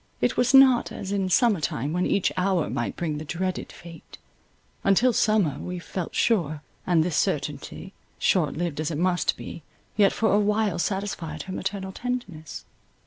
[0.19, 5.13] It was not as in summer time, when each hour might bring the dreaded fate—until
[5.13, 9.61] summer, we felt sure; and this certainty, short lived as it must be,
[9.95, 12.65] yet for awhile satisfied her maternal tenderness.